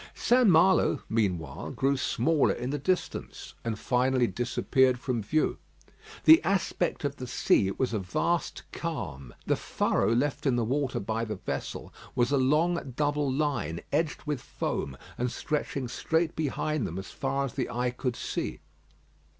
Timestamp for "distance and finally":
2.79-4.25